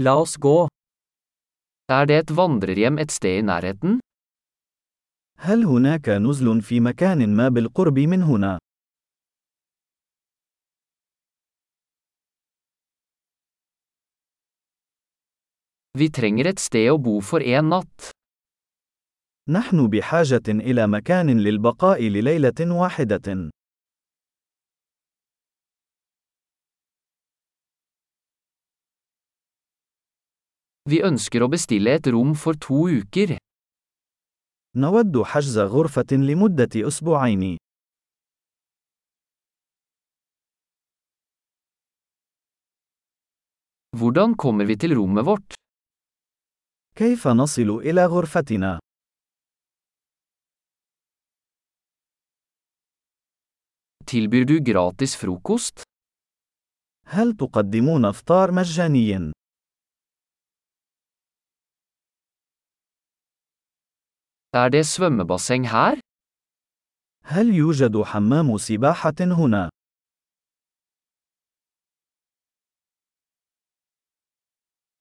La 0.00 0.12
oss 0.14 0.36
gå. 0.38 0.68
Er 1.90 2.04
det 2.06 2.16
et 2.22 2.28
vandrerhjem 2.30 3.00
et 3.02 3.10
sted 3.10 3.40
i 3.40 3.42
nærheten? 3.42 3.98
هل 5.38 5.64
هناك 5.64 6.08
نزل 6.08 6.62
في 6.62 6.80
مكان 6.80 7.36
ما 7.36 7.48
بالقرب 7.48 7.98
من 7.98 8.22
هنا؟ 8.22 8.58
Vi 15.98 16.08
trenger 16.10 16.46
et 16.46 16.60
sted 16.60 16.90
å 16.90 16.98
bo 16.98 17.20
for 17.20 17.42
en 17.42 17.68
natt. 17.68 18.10
نحن 19.48 19.88
بحاجة 19.88 20.48
إلى 20.48 20.86
مكان 20.86 21.40
للبقاء 21.40 22.02
لليلة 22.02 22.60
واحدة. 22.60 23.50
Vi 30.88 31.02
ønsker 31.04 31.44
å 31.44 31.50
bestille 31.52 31.92
et 31.98 32.06
rom 32.08 32.30
for 32.32 32.56
to 32.56 32.86
uker. 32.88 33.36
نود 34.76 35.22
حجز 35.22 35.58
غرفة 35.58 36.12
لمدة 36.12 36.88
أسبوعين. 36.88 37.56
Hvordan 43.96 44.36
kommer 44.36 44.64
vi 44.64 44.76
til 44.76 44.94
rommet 44.94 45.24
vårt? 45.26 45.54
كيف 46.96 47.26
نصل 47.28 47.70
إلى 47.70 48.06
غرفتنا؟ 48.06 48.78
Tilbyr 54.06 54.44
du 54.44 54.60
gratis 54.60 55.16
frokost? 55.16 55.82
هل 57.06 57.36
تقدمون 57.36 58.04
إفطار 58.04 58.52
مجاني؟ 58.52 59.37
Er 64.52 64.68
det 64.68 64.86
svømmebasseng 64.86 65.68
her? 65.68 66.00
هل 67.24 67.54
يوجد 67.54 68.02
حمام 68.02 68.58
سباحة 68.58 69.14
هنا؟ 69.20 69.70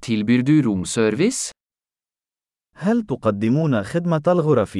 Tilbyr 0.00 0.42
du 0.42 0.62
romservice? 0.62 1.50
هل 2.74 3.02
تقدمون 3.06 3.82
خدمة 3.82 4.22
الغرف؟ 4.28 4.78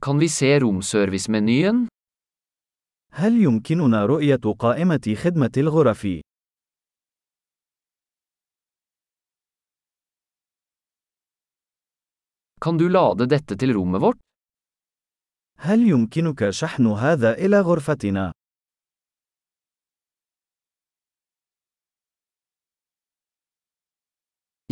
Kan 0.00 0.18
vi 0.18 0.28
se 0.28 0.58
romservice-menyen? 0.58 1.88
هل 3.12 3.32
يمكننا 3.42 4.06
رؤية 4.06 4.52
قائمة 4.58 5.14
خدمة 5.24 5.52
الغرف؟ 5.56 6.06
Kan 12.64 12.78
du 12.80 12.86
lade 12.88 13.26
dette 13.28 13.58
til 13.60 13.74
rommet 13.76 14.00
vårt? 14.00 14.18
هل 15.58 15.88
يمكنك 15.88 16.50
شحن 16.50 16.86
هذا 16.86 17.32
إلى 17.32 17.60
غرفتنا؟ 17.60 18.32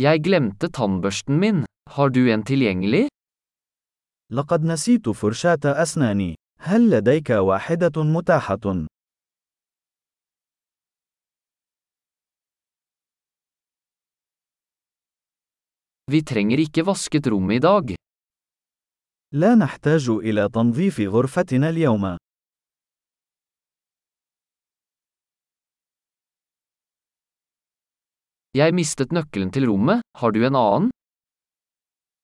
Jeg 0.01 0.23
glemte 0.23 0.69
tannbørsten 0.73 1.39
min. 1.39 1.65
Har 1.89 2.09
du 2.09 2.31
en 2.33 2.43
tilgjengelig? 2.43 3.07
لقد 4.31 4.63
نسيت 4.63 5.09
فرشاة 5.09 5.59
أسناني. 5.65 6.35
هل 6.59 6.89
لديك 6.89 7.29
واحدة 7.29 8.03
متاحة؟ 8.03 8.87
Vi 16.11 16.19
trenger 16.19 16.59
ikke 16.59 16.83
vasket 16.83 17.27
rommet 17.31 17.55
i 17.55 17.59
dag. 17.63 17.95
لا 19.33 19.55
نحتاج 19.55 20.09
إلى 20.09 20.49
تنظيف 20.49 20.99
غرفتنا 20.99 21.69
اليوم. 21.69 22.17
Jeg 28.53 28.73
mistet 28.73 29.11
nøkkelen 29.11 29.51
til 29.51 29.65
rommet, 29.69 30.01
har 30.15 30.31
du 30.31 30.45
en 30.45 30.55
annen? 30.55 30.89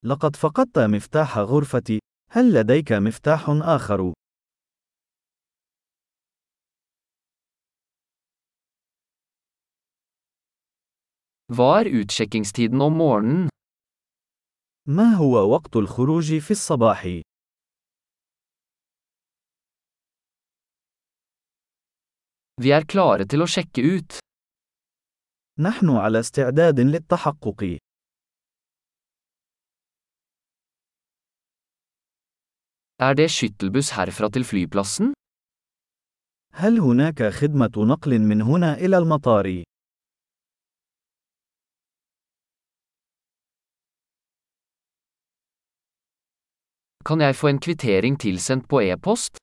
لقد 0.03 0.35
فقدت 0.35 0.79
مفتاح 0.79 1.38
غرفتي. 1.38 2.00
هل 2.31 2.53
لديك 2.53 2.91
مفتاح 2.91 3.50
آخر؟ 3.50 4.13
Hva 11.50 11.81
er 11.81 11.88
utsjekkingstiden 11.90 12.81
om 12.81 12.94
morgenen? 12.94 13.50
ما 14.91 15.13
هو 15.13 15.53
وقت 15.53 15.75
الخروج 15.75 16.38
في 16.38 16.51
الصباح؟ 16.51 17.05
Vi 22.61 22.72
er 22.77 22.83
klare 22.94 23.28
til 23.29 23.45
å 23.45 23.47
sjekke 23.47 23.83
ut. 23.85 24.17
نحن 25.59 25.89
على 25.89 26.19
استعداد 26.19 26.79
للتحقق. 26.79 27.78
Er 32.99 33.13
det 33.13 33.29
skyttelbuss 33.29 33.91
herfra 33.91 34.29
til 34.29 34.44
flyplassen? 34.44 35.13
هل 36.53 36.79
هناك 36.79 37.23
خدمة 37.23 37.72
نقل 37.78 38.19
من 38.19 38.41
هنا 38.41 38.73
إلى 38.73 38.97
المطار؟ 38.97 39.69
Kan 47.09 47.24
jeg 47.25 47.36
få 47.36 47.47
en 47.50 47.58
kvittering 47.58 48.20
tilsendt 48.22 48.68
på 48.70 48.81
e-post? 48.86 49.38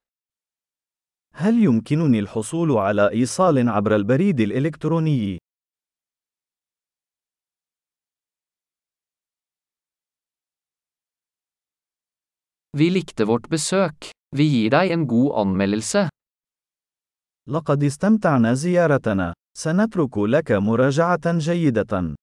هل 1.34 1.65
يمكنني 1.65 2.19
الحصول 2.19 2.72
على 2.72 3.10
إيصال 3.10 3.69
عبر 3.69 3.97
البريد 3.97 4.41
الإلكتروني؟ 4.41 5.38
Vi 12.78 12.91
likte 12.91 13.25
vårt 13.25 13.49
besøk. 13.49 14.10
Vi 14.37 14.44
gir 14.44 14.71
deg 14.71 14.91
en 14.91 15.06
god 15.06 15.31
anmeldelse. 15.41 16.09
لقد 17.48 17.84
استمتعنا 17.84 18.54
زيارتنا. 18.54 19.33
سنترك 19.59 20.19
لك 20.19 20.53
مراجعة 20.53 21.38
جيدة. 21.38 22.16